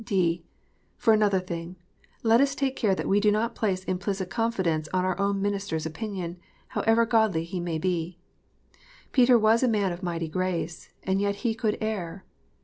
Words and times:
(d) 0.03 0.43
For 0.97 1.13
another 1.13 1.39
thing, 1.39 1.75
let 2.23 2.41
us 2.41 2.55
take 2.55 2.75
care 2.75 2.95
that 2.95 3.07
we 3.07 3.19
do 3.19 3.29
not 3.31 3.53
place 3.53 3.83
implicit 3.83 4.31
confidence 4.31 4.89
on 4.91 5.05
our 5.05 5.15
own 5.19 5.43
minister 5.43 5.75
s 5.75 5.85
opinion, 5.85 6.37
however 6.69 7.05
godly 7.05 7.43
he 7.43 7.59
may 7.59 7.77
be, 7.77 8.17
Peter 9.11 9.37
was 9.37 9.61
a 9.61 9.67
man 9.67 9.91
of 9.91 10.01
mighty 10.01 10.27
grace, 10.27 10.89
and 11.03 11.21
yet 11.21 11.35
he 11.45 11.53
could 11.53 11.77
err. 11.81 12.25